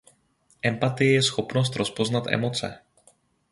Empatie 0.61 1.09
je 1.11 1.21
schopnost 1.21 1.75
rozpoznat 1.75 2.27
emoce. 2.27 2.79